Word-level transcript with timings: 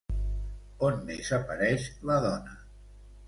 On 0.87 0.97
més 1.09 1.29
apareix 1.37 1.85
la 2.11 2.17
dona? 2.25 2.57